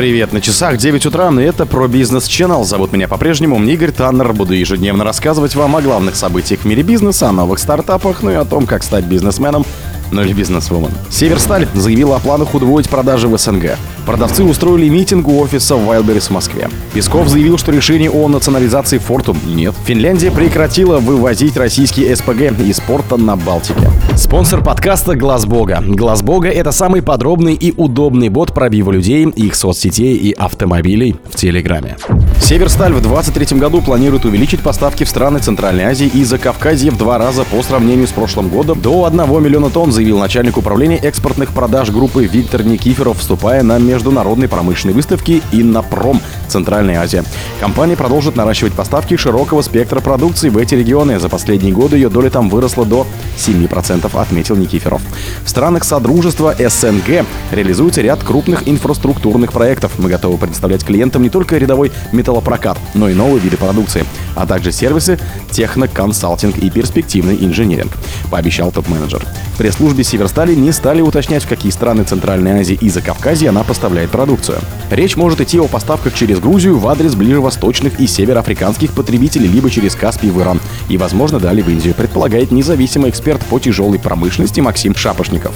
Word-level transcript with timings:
Привет, 0.00 0.32
на 0.32 0.40
часах 0.40 0.78
9 0.78 1.04
утра, 1.04 1.30
и 1.30 1.42
это 1.44 1.66
про 1.66 1.86
бизнес 1.86 2.26
Channel. 2.26 2.64
Зовут 2.64 2.90
меня 2.90 3.06
по-прежнему 3.06 3.62
Игорь 3.62 3.92
Таннер. 3.92 4.32
Буду 4.32 4.54
ежедневно 4.54 5.04
рассказывать 5.04 5.54
вам 5.54 5.76
о 5.76 5.82
главных 5.82 6.16
событиях 6.16 6.60
в 6.60 6.64
мире 6.64 6.82
бизнеса, 6.82 7.28
о 7.28 7.32
новых 7.32 7.58
стартапах, 7.58 8.22
ну 8.22 8.30
и 8.30 8.34
о 8.34 8.46
том, 8.46 8.66
как 8.66 8.82
стать 8.82 9.04
бизнесменом 9.04 9.66
или 10.12 10.32
бизнесвумен. 10.32 10.90
Северсталь 11.10 11.68
заявила 11.74 12.16
о 12.16 12.18
планах 12.20 12.54
удвоить 12.54 12.88
продажи 12.88 13.28
в 13.28 13.38
СНГ. 13.38 13.76
Продавцы 14.06 14.42
устроили 14.42 14.88
митинг 14.88 15.28
у 15.28 15.40
офиса 15.40 15.76
в 15.76 15.88
Wildberries 15.88 16.28
в 16.28 16.30
Москве. 16.30 16.68
Песков 16.94 17.28
заявил, 17.28 17.58
что 17.58 17.70
решение 17.70 18.10
о 18.10 18.28
национализации 18.28 18.98
Фортум 18.98 19.38
нет. 19.46 19.74
Финляндия 19.84 20.30
прекратила 20.30 20.98
вывозить 20.98 21.56
российские 21.56 22.14
СПГ 22.16 22.58
из 22.60 22.80
порта 22.80 23.16
на 23.16 23.36
Балтике. 23.36 23.90
Спонсор 24.16 24.64
подкаста 24.64 25.14
Глаз 25.14 25.46
Бога. 25.46 25.82
Глаз 25.86 26.22
Бога 26.22 26.48
это 26.48 26.72
самый 26.72 27.02
подробный 27.02 27.54
и 27.54 27.72
удобный 27.76 28.28
бот 28.28 28.52
пробива 28.52 28.90
людей, 28.90 29.24
их 29.24 29.54
соцсетей 29.54 30.16
и 30.16 30.32
автомобилей 30.32 31.16
в 31.28 31.36
Телеграме. 31.36 31.96
Северсталь 32.40 32.92
в 32.92 33.02
2023 33.02 33.58
году 33.58 33.82
планирует 33.82 34.24
увеличить 34.24 34.60
поставки 34.60 35.04
в 35.04 35.08
страны 35.08 35.38
Центральной 35.38 35.84
Азии 35.84 36.10
и 36.12 36.24
Закавказья 36.24 36.90
в 36.90 36.98
два 36.98 37.18
раза 37.18 37.44
по 37.44 37.62
сравнению 37.62 38.06
с 38.06 38.10
прошлым 38.10 38.48
годом 38.48 38.80
до 38.80 39.04
1 39.04 39.42
миллиона 39.42 39.70
тонн, 39.70 39.92
заявил 40.00 40.18
начальник 40.18 40.56
управления 40.56 40.96
экспортных 40.96 41.52
продаж 41.52 41.90
группы 41.90 42.24
Виктор 42.24 42.62
Никиферов, 42.62 43.18
вступая 43.18 43.62
на 43.62 43.78
международной 43.78 44.48
промышленной 44.48 44.94
выставке 44.94 45.42
«Иннопром. 45.52 46.22
Центральная 46.48 47.02
Азия». 47.02 47.22
Компания 47.60 47.96
продолжит 47.96 48.34
наращивать 48.34 48.72
поставки 48.72 49.14
широкого 49.18 49.60
спектра 49.60 50.00
продукции 50.00 50.48
в 50.48 50.56
эти 50.56 50.74
регионы. 50.74 51.18
За 51.18 51.28
последние 51.28 51.74
годы 51.74 51.96
ее 51.96 52.08
доля 52.08 52.30
там 52.30 52.48
выросла 52.48 52.86
до 52.86 53.06
7%, 53.36 54.18
отметил 54.18 54.56
Никиферов. 54.56 55.02
В 55.44 55.50
странах 55.50 55.84
Содружества 55.84 56.54
СНГ 56.58 57.26
реализуется 57.52 58.00
ряд 58.00 58.24
крупных 58.24 58.66
инфраструктурных 58.66 59.52
проектов. 59.52 59.92
Мы 59.98 60.08
готовы 60.08 60.38
представлять 60.38 60.82
клиентам 60.82 61.22
не 61.22 61.28
только 61.28 61.58
рядовой 61.58 61.92
металлопрокат, 62.12 62.78
но 62.94 63.10
и 63.10 63.12
новые 63.12 63.40
виды 63.40 63.58
продукции, 63.58 64.06
а 64.34 64.46
также 64.46 64.72
сервисы, 64.72 65.18
техноконсалтинг 65.50 66.56
и 66.56 66.70
перспективный 66.70 67.36
инженеринг, 67.44 67.92
пообещал 68.30 68.72
топ-менеджер. 68.72 69.22
В 69.56 69.58
пресс-службе 69.90 70.04
Северстали 70.04 70.54
не 70.54 70.72
стали 70.72 71.00
уточнять, 71.00 71.42
в 71.42 71.48
какие 71.48 71.72
страны 71.72 72.04
Центральной 72.04 72.60
Азии 72.60 72.78
и 72.80 72.88
Закавказья 72.88 73.48
она 73.48 73.64
поставляет 73.64 74.10
продукцию. 74.10 74.58
Речь 74.90 75.16
может 75.16 75.40
идти 75.40 75.58
о 75.58 75.66
поставках 75.66 76.14
через 76.14 76.38
Грузию 76.38 76.78
в 76.78 76.86
адрес 76.86 77.14
ближневосточных 77.14 77.98
и 77.98 78.06
североафриканских 78.06 78.92
потребителей, 78.92 79.48
либо 79.48 79.68
через 79.68 79.96
Каспий 79.96 80.30
в 80.30 80.40
Иран 80.40 80.60
и, 80.88 80.96
возможно, 80.96 81.40
далее 81.40 81.64
в 81.64 81.68
Индию, 81.68 81.94
предполагает 81.94 82.52
независимый 82.52 83.10
эксперт 83.10 83.40
по 83.46 83.58
тяжелой 83.58 83.98
промышленности 83.98 84.60
Максим 84.60 84.94
Шапошников. 84.94 85.54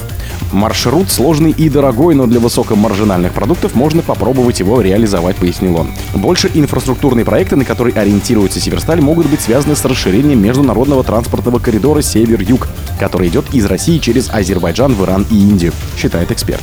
Маршрут 0.53 1.11
сложный 1.11 1.51
и 1.51 1.69
дорогой, 1.69 2.15
но 2.15 2.27
для 2.27 2.41
высокомаржинальных 2.41 3.33
продуктов 3.33 3.75
можно 3.75 4.03
попробовать 4.03 4.61
его 4.61 4.81
реализовать, 4.81 5.37
пояснил 5.37 5.77
он. 5.77 5.89
Больше 6.15 6.51
инфраструктурные 6.53 7.25
проекты, 7.25 7.57
на 7.57 7.65
которые 7.65 7.95
ориентируется 7.97 8.61
Северсталь, 8.61 9.01
могут 9.01 9.27
быть 9.27 9.41
связаны 9.41 9.77
с 9.77 9.85
расширением 9.85 10.43
международного 10.43 11.03
транспортного 11.03 11.59
коридора 11.59 12.03
Север-Юг, 12.03 12.69
который 12.99 13.29
идет 13.29 13.53
из 13.53 13.65
России 13.67 13.99
через 13.99 14.31
Азербайджан 14.31 14.95
в 14.95 15.05
Иран 15.05 15.27
и 15.31 15.35
Индию, 15.37 15.73
считает 15.97 16.31
эксперт. 16.31 16.63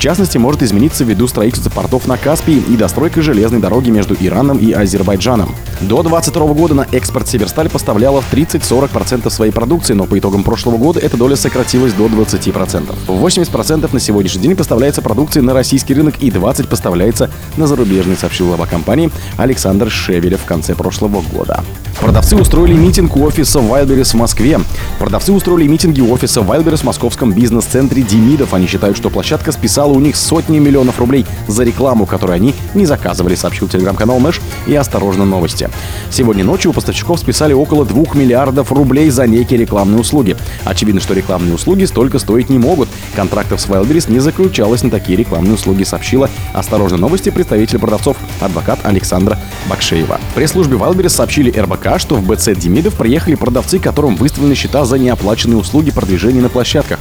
Частности, 0.00 0.38
может 0.38 0.62
измениться 0.62 1.04
ввиду 1.04 1.28
строительства 1.28 1.68
портов 1.68 2.06
на 2.08 2.16
Каспии 2.16 2.54
и 2.56 2.74
достройкой 2.74 3.22
железной 3.22 3.60
дороги 3.60 3.90
между 3.90 4.16
Ираном 4.18 4.56
и 4.56 4.72
Азербайджаном. 4.72 5.54
До 5.82 6.02
2022 6.02 6.54
года 6.54 6.74
на 6.74 6.86
экспорт 6.90 7.28
Северсталь 7.28 7.68
поставляла 7.68 8.22
в 8.22 8.32
30-40% 8.32 9.28
своей 9.28 9.52
продукции, 9.52 9.92
но 9.92 10.06
по 10.06 10.18
итогам 10.18 10.42
прошлого 10.42 10.78
года 10.78 11.00
эта 11.00 11.18
доля 11.18 11.36
сократилась 11.36 11.92
до 11.92 12.06
20%. 12.06 12.94
80% 13.08 13.90
на 13.92 14.00
сегодняшний 14.00 14.40
день 14.40 14.56
поставляется 14.56 15.02
продукции 15.02 15.40
на 15.40 15.52
российский 15.52 15.92
рынок 15.92 16.14
и 16.20 16.30
20% 16.30 16.66
поставляется 16.66 17.30
на 17.58 17.66
зарубежный, 17.66 18.16
сообщил 18.16 18.46
глава 18.46 18.64
компании 18.64 19.10
Александр 19.36 19.90
Шевелев 19.90 20.40
в 20.40 20.46
конце 20.46 20.74
прошлого 20.74 21.20
года. 21.20 21.62
Продавцы 22.00 22.34
устроили 22.34 22.72
митинг 22.72 23.14
у 23.14 23.24
офиса 23.24 23.58
Wildberries 23.58 24.12
в 24.12 24.14
Москве. 24.14 24.58
Продавцы 24.98 25.32
устроили 25.32 25.68
митинги 25.68 26.00
у 26.00 26.10
офиса 26.10 26.40
Wildberries 26.40 26.78
в 26.78 26.84
московском 26.84 27.30
бизнес-центре 27.34 28.02
Демидов. 28.02 28.54
Они 28.54 28.66
считают, 28.66 28.96
что 28.96 29.10
площадка 29.10 29.52
списала 29.52 29.92
у 29.92 30.00
них 30.00 30.16
сотни 30.16 30.58
миллионов 30.58 30.98
рублей 30.98 31.26
за 31.46 31.62
рекламу, 31.62 32.06
которую 32.06 32.36
они 32.36 32.54
не 32.72 32.86
заказывали, 32.86 33.34
сообщил 33.34 33.68
телеграм-канал 33.68 34.18
Мэш 34.18 34.40
и 34.66 34.74
«Осторожно 34.74 35.26
новости». 35.26 35.68
Сегодня 36.10 36.42
ночью 36.42 36.70
у 36.70 36.74
поставщиков 36.74 37.20
списали 37.20 37.52
около 37.52 37.84
2 37.84 38.14
миллиардов 38.14 38.72
рублей 38.72 39.10
за 39.10 39.26
некие 39.26 39.60
рекламные 39.60 40.00
услуги. 40.00 40.38
Очевидно, 40.64 41.02
что 41.02 41.12
рекламные 41.12 41.54
услуги 41.54 41.84
столько 41.84 42.18
стоить 42.18 42.48
не 42.48 42.58
могут. 42.58 42.88
Контрактов 43.14 43.60
с 43.60 43.66
Wildberries 43.66 44.10
не 44.10 44.20
заключалось 44.20 44.82
на 44.82 44.88
такие 44.88 45.18
рекламные 45.18 45.52
услуги, 45.52 45.84
сообщила 45.84 46.30
«Осторожно 46.54 46.96
новости» 46.96 47.28
представитель 47.28 47.78
продавцов, 47.78 48.16
адвокат 48.40 48.80
Александра 48.84 49.38
Бакшеева. 49.68 50.18
В 50.30 50.34
пресс-службе 50.34 50.78
Wildberries 50.78 51.10
сообщили 51.10 51.50
РБК, 51.50 51.89
пока 51.90 51.98
что 51.98 52.14
в 52.14 52.24
БЦ 52.24 52.50
Демидов 52.56 52.94
приехали 52.94 53.34
продавцы, 53.34 53.80
которым 53.80 54.14
выставлены 54.14 54.54
счета 54.54 54.84
за 54.84 54.96
неоплаченные 54.96 55.56
услуги 55.56 55.90
продвижения 55.90 56.40
на 56.40 56.48
площадках. 56.48 57.00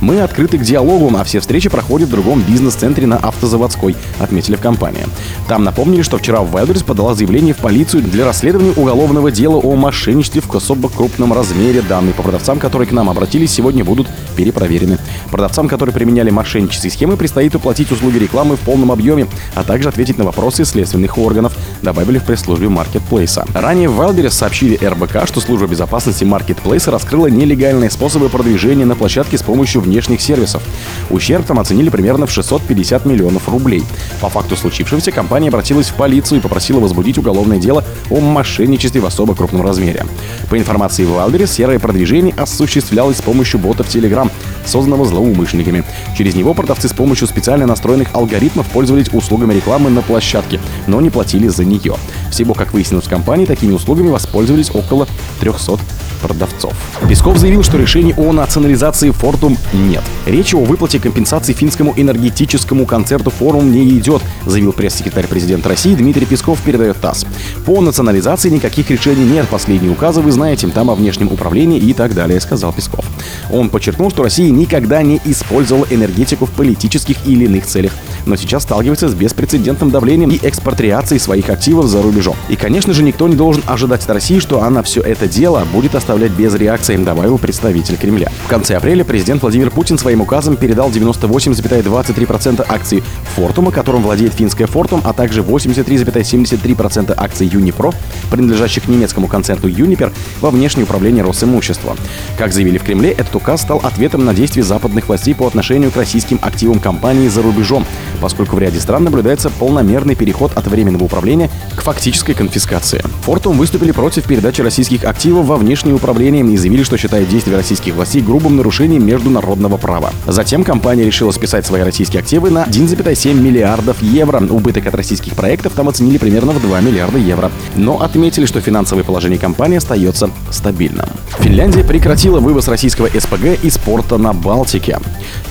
Мы 0.00 0.20
открыты 0.20 0.58
к 0.58 0.62
диалогу, 0.62 1.10
а 1.16 1.24
все 1.24 1.40
встречи 1.40 1.68
проходят 1.68 2.08
в 2.08 2.12
другом 2.12 2.42
бизнес-центре 2.42 3.06
на 3.06 3.16
Автозаводской, 3.16 3.96
отметили 4.18 4.56
в 4.56 4.60
компании. 4.60 5.06
Там 5.48 5.64
напомнили, 5.64 6.02
что 6.02 6.18
вчера 6.18 6.40
Wildberries 6.40 6.84
подала 6.84 7.14
заявление 7.14 7.54
в 7.54 7.58
полицию 7.58 8.02
для 8.02 8.24
расследования 8.24 8.72
уголовного 8.76 9.30
дела 9.30 9.56
о 9.56 9.74
мошенничестве 9.74 10.42
в 10.42 10.54
особо 10.54 10.88
крупном 10.88 11.32
размере. 11.32 11.82
Данные 11.82 12.14
по 12.14 12.22
продавцам, 12.22 12.58
которые 12.58 12.88
к 12.88 12.92
нам 12.92 13.08
обратились, 13.08 13.52
сегодня 13.52 13.84
будут 13.84 14.08
перепроверены. 14.36 14.98
Продавцам, 15.30 15.68
которые 15.68 15.94
применяли 15.94 16.30
мошеннические 16.30 16.90
схемы, 16.90 17.16
предстоит 17.16 17.54
уплатить 17.54 17.90
услуги 17.90 18.18
рекламы 18.18 18.56
в 18.56 18.60
полном 18.60 18.92
объеме, 18.92 19.26
а 19.54 19.64
также 19.64 19.88
ответить 19.88 20.18
на 20.18 20.24
вопросы 20.24 20.64
следственных 20.64 21.16
органов, 21.18 21.54
добавили 21.82 22.18
в 22.18 22.24
пресс-службе 22.24 22.68
маркетплейса. 22.68 23.46
Ранее 23.54 23.88
в 23.88 24.00
Wildberries 24.00 24.30
сообщили 24.30 24.76
РБК, 24.76 25.26
что 25.26 25.40
служба 25.40 25.66
безопасности 25.66 26.24
маркетплейса 26.24 26.90
раскрыла 26.90 27.28
нелегальные 27.28 27.90
способы 27.90 28.28
продвижения 28.28 28.84
на 28.84 28.94
площадке 28.94 29.38
с 29.38 29.42
помощью 29.42 29.85
внешних 29.86 30.20
сервисов. 30.20 30.62
Ущерб 31.10 31.46
там 31.46 31.58
оценили 31.58 31.88
примерно 31.88 32.26
в 32.26 32.30
650 32.30 33.06
миллионов 33.06 33.48
рублей. 33.48 33.82
По 34.20 34.28
факту 34.28 34.56
случившегося 34.56 35.12
компания 35.12 35.48
обратилась 35.48 35.88
в 35.88 35.94
полицию 35.94 36.38
и 36.38 36.42
попросила 36.42 36.80
возбудить 36.80 37.18
уголовное 37.18 37.58
дело 37.58 37.84
о 38.10 38.20
мошенничестве 38.20 39.00
в 39.00 39.06
особо 39.06 39.34
крупном 39.34 39.62
размере. 39.62 40.04
По 40.50 40.58
информации 40.58 41.04
в 41.04 41.10
Wildberries, 41.10 41.46
серое 41.46 41.78
продвижение 41.78 42.34
осуществлялось 42.34 43.18
с 43.18 43.22
помощью 43.22 43.60
ботов 43.60 43.88
Telegram, 43.88 44.30
созданного 44.64 45.04
злоумышленниками. 45.04 45.84
Через 46.16 46.34
него 46.34 46.54
продавцы 46.54 46.88
с 46.88 46.92
помощью 46.92 47.28
специально 47.28 47.66
настроенных 47.66 48.08
алгоритмов 48.12 48.66
пользовались 48.66 49.08
услугами 49.12 49.54
рекламы 49.54 49.90
на 49.90 50.02
площадке, 50.02 50.60
но 50.86 51.00
не 51.00 51.10
платили 51.10 51.48
за 51.48 51.64
нее. 51.64 51.94
Всего, 52.30 52.54
как 52.54 52.72
выяснилось 52.72 53.06
в 53.06 53.10
компании, 53.10 53.46
такими 53.46 53.72
услугами 53.72 54.10
воспользовались 54.10 54.70
около 54.74 55.06
300 55.40 55.78
продавцов. 56.16 56.72
Песков 57.08 57.38
заявил, 57.38 57.62
что 57.62 57.78
решений 57.78 58.14
о 58.16 58.32
национализации 58.32 59.10
Фортум 59.10 59.56
нет. 59.72 60.02
Речи 60.26 60.54
о 60.54 60.64
выплате 60.64 60.98
компенсации 60.98 61.52
финскому 61.52 61.94
энергетическому 61.96 62.86
концерту 62.86 63.30
форум 63.30 63.70
не 63.70 63.88
идет, 63.98 64.22
заявил 64.44 64.72
пресс-секретарь 64.72 65.26
президента 65.26 65.68
России 65.68 65.94
Дмитрий 65.94 66.26
Песков, 66.26 66.60
передает 66.60 67.00
ТАСС. 67.00 67.26
По 67.64 67.80
национализации 67.80 68.50
никаких 68.50 68.90
решений 68.90 69.24
нет. 69.24 69.48
Последние 69.48 69.92
указы 69.92 70.20
вы 70.20 70.32
знаете, 70.32 70.66
там 70.68 70.90
о 70.90 70.94
внешнем 70.94 71.28
управлении 71.32 71.78
и 71.78 71.92
так 71.92 72.14
далее, 72.14 72.40
сказал 72.40 72.72
Песков. 72.72 73.04
Он 73.50 73.70
подчеркнул, 73.70 74.10
что 74.10 74.22
Россия 74.22 74.50
никогда 74.50 75.02
не 75.02 75.20
использовала 75.24 75.86
энергетику 75.90 76.46
в 76.46 76.50
политических 76.50 77.16
или 77.26 77.44
иных 77.44 77.66
целях, 77.66 77.92
но 78.26 78.36
сейчас 78.36 78.64
сталкивается 78.64 79.08
с 79.08 79.14
беспрецедентным 79.14 79.90
давлением 79.90 80.30
и 80.30 80.38
экспатриацией 80.42 81.20
своих 81.20 81.48
активов 81.48 81.86
за 81.86 82.02
рубежом. 82.02 82.36
И, 82.48 82.56
конечно 82.56 82.92
же, 82.92 83.02
никто 83.02 83.28
не 83.28 83.36
должен 83.36 83.62
ожидать 83.66 84.04
от 84.04 84.10
России, 84.10 84.38
что 84.38 84.62
она 84.62 84.82
все 84.82 85.00
это 85.00 85.26
дело 85.26 85.66
будет 85.72 85.94
оставлять 85.94 86.32
без 86.32 86.54
реакции, 86.54 86.96
добавил 86.96 87.38
представитель 87.38 87.96
Кремля. 87.96 88.30
В 88.44 88.48
конце 88.48 88.76
апреля 88.76 89.04
президент 89.04 89.42
Владимир 89.42 89.70
Путин 89.70 89.98
своим 89.98 90.20
указом 90.20 90.56
передал 90.56 90.90
98,23% 90.90 92.64
акций 92.68 93.02
Фортума, 93.34 93.70
которым 93.70 94.02
владеет 94.02 94.34
финская 94.34 94.66
Фортум, 94.66 95.00
а 95.04 95.12
также 95.12 95.42
83,73% 95.42 97.14
акций 97.16 97.46
Юнипро, 97.46 97.92
принадлежащих 98.30 98.88
немецкому 98.88 99.28
концерну 99.28 99.68
Юнипер, 99.68 100.12
во 100.40 100.50
внешнее 100.50 100.84
управление 100.84 101.22
Росимущества. 101.22 101.96
Как 102.36 102.52
заявили 102.52 102.78
в 102.78 102.82
Кремле, 102.82 103.10
этот 103.10 103.34
указ 103.36 103.62
стал 103.62 103.80
ответом 103.82 104.24
на 104.24 104.34
действия 104.34 104.62
западных 104.62 105.08
властей 105.08 105.34
по 105.34 105.46
отношению 105.46 105.90
к 105.90 105.96
российским 105.96 106.38
активам 106.42 106.80
компании 106.80 107.28
за 107.28 107.42
рубежом, 107.42 107.86
поскольку 108.20 108.56
в 108.56 108.58
ряде 108.58 108.80
стран 108.80 109.04
наблюдается 109.04 109.50
полномерный 109.50 110.14
переход 110.14 110.52
от 110.54 110.66
временного 110.66 111.04
управления 111.04 111.50
к 111.74 111.82
фактической 111.82 112.34
конфискации. 112.34 113.02
Фортум 113.22 113.58
выступили 113.58 113.92
против 113.92 114.24
передачи 114.24 114.62
российских 114.62 115.04
активов 115.04 115.46
во 115.46 115.56
внешнее 115.56 115.94
управление 115.94 116.44
и 116.44 116.56
заявили, 116.56 116.82
что 116.82 116.96
считают 116.96 117.28
действия 117.28 117.56
российских 117.56 117.94
властей 117.94 118.22
грубым 118.22 118.56
нарушением 118.56 119.06
международного 119.06 119.76
права. 119.76 120.10
Затем 120.26 120.64
компания 120.64 121.04
решила 121.04 121.30
списать 121.30 121.66
свои 121.66 121.82
российские 121.82 122.20
активы 122.20 122.50
на 122.50 122.64
1,7 122.64 123.34
миллиардов 123.34 124.02
евро. 124.02 124.42
Убыток 124.48 124.86
от 124.86 124.94
российских 124.94 125.34
проектов 125.34 125.72
там 125.74 125.88
оценили 125.88 126.18
примерно 126.18 126.52
в 126.52 126.60
2 126.60 126.80
миллиарда 126.80 127.18
евро. 127.18 127.50
Но 127.74 128.00
отметили, 128.00 128.46
что 128.46 128.60
финансовое 128.60 129.04
положение 129.04 129.38
компании 129.38 129.76
остается 129.76 130.30
стабильным. 130.50 131.06
Финляндия 131.40 131.84
прекратила 131.84 132.40
вывоз 132.40 132.68
российского 132.68 133.08
СПГ 133.08 133.62
из 133.62 133.78
порта 133.78 134.18
на 134.18 134.32
Балтике. 134.32 134.98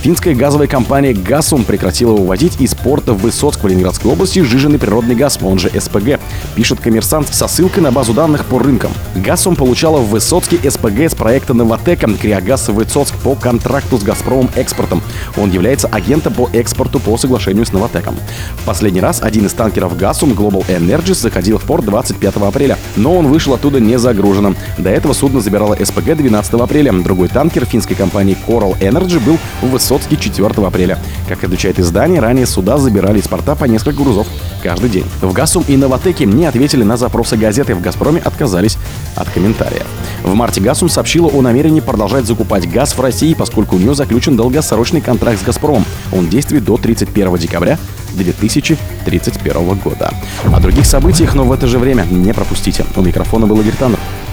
Финская 0.02 0.34
газовая 0.34 0.66
компания 0.68 1.12
«Газум» 1.12 1.64
прекратила 1.64 2.12
выводить 2.12 2.60
из 2.60 2.74
порта 2.74 3.12
в 3.12 3.18
Высоцк 3.18 3.62
в 3.62 3.66
Ленинградской 3.66 4.10
области 4.10 4.40
жиженый 4.40 4.78
природный 4.78 5.14
газ, 5.14 5.38
он 5.42 5.58
же 5.58 5.68
СПГ, 5.68 6.20
пишет 6.54 6.80
коммерсант 6.80 7.34
со 7.34 7.48
ссылкой 7.48 7.82
на 7.82 7.90
базу 7.90 8.12
данных 8.12 8.44
по 8.44 8.58
рынкам. 8.58 8.92
Газ 9.14 9.46
он 9.46 9.56
получала 9.56 9.98
в 9.98 10.08
Высоцке 10.08 10.58
СПГ 10.70 11.10
с 11.10 11.14
проекта 11.14 11.54
«Новотека» 11.54 12.06
Криогаз 12.14 12.68
Высоцк 12.68 13.14
по 13.22 13.34
контракту 13.34 13.98
с 13.98 14.02
«Газпромом 14.02 14.50
Экспортом». 14.54 15.02
Он 15.36 15.50
является 15.50 15.88
агентом 15.88 16.34
по 16.34 16.48
экспорту 16.52 17.00
по 17.00 17.16
соглашению 17.16 17.66
с 17.66 17.72
«Новотеком». 17.72 18.16
В 18.62 18.64
последний 18.64 19.00
раз 19.00 19.20
один 19.22 19.46
из 19.46 19.52
танкеров 19.52 19.96
«Газум» 19.96 20.32
Global 20.32 20.64
Energies 20.68 21.20
заходил 21.20 21.58
в 21.58 21.62
порт 21.62 21.84
25 21.84 22.36
апреля, 22.36 22.78
но 22.96 23.16
он 23.16 23.26
вышел 23.26 23.54
оттуда 23.54 23.80
не 23.80 23.98
загруженным. 23.98 24.56
До 24.78 24.90
этого 24.90 25.12
судно 25.12 25.40
забирало 25.40 25.76
СПГ 25.82 26.16
12 26.16 26.54
апреля. 26.54 26.92
Другой 26.92 27.28
танкер 27.28 27.64
финской 27.64 27.96
компании 27.96 28.36
Coral 28.46 28.78
Energy 28.80 29.18
был 29.18 29.38
в 29.66 29.70
Высоцке 29.70 30.16
4 30.16 30.46
апреля. 30.66 30.98
Как 31.28 31.44
отвечает 31.44 31.78
издание, 31.78 32.20
ранее 32.20 32.46
суда 32.46 32.78
забирали 32.78 33.18
из 33.18 33.28
порта 33.28 33.54
по 33.54 33.64
несколько 33.64 34.02
грузов 34.02 34.26
каждый 34.62 34.90
день. 34.90 35.04
В 35.20 35.32
«Газум» 35.32 35.64
и 35.68 35.76
«Новотеке» 35.76 36.24
не 36.24 36.46
ответили 36.46 36.82
на 36.82 36.96
запросы 36.96 37.36
газеты. 37.36 37.74
В 37.74 37.80
«Газпроме» 37.80 38.20
отказались 38.20 38.78
от 39.14 39.28
комментария. 39.30 39.82
В 40.22 40.34
марте 40.34 40.60
«Газум» 40.60 40.88
сообщила 40.88 41.28
о 41.28 41.42
намерении 41.42 41.80
продолжать 41.80 42.26
закупать 42.26 42.70
газ 42.70 42.96
в 42.96 43.00
России, 43.00 43.34
поскольку 43.34 43.76
у 43.76 43.78
нее 43.78 43.94
заключен 43.94 44.36
долгосрочный 44.36 45.00
контракт 45.00 45.40
с 45.40 45.44
«Газпромом». 45.44 45.84
Он 46.12 46.28
действует 46.28 46.64
до 46.64 46.76
31 46.76 47.36
декабря 47.36 47.78
2031 48.14 49.78
года. 49.78 50.12
О 50.52 50.60
других 50.60 50.86
событиях, 50.86 51.34
но 51.34 51.44
в 51.44 51.52
это 51.52 51.66
же 51.66 51.78
время 51.78 52.04
не 52.10 52.32
пропустите. 52.32 52.84
У 52.96 53.02
микрофона 53.02 53.46
был 53.46 53.60
Игорь. 53.60 53.74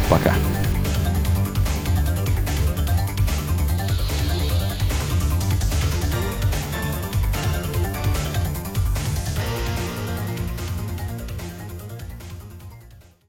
Пока. 0.09 0.33